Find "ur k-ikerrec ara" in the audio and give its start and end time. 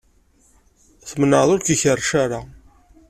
1.53-2.41